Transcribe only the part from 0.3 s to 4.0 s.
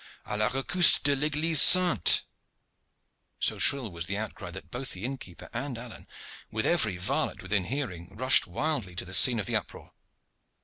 la recousse de l'eglise sainte!" So shrill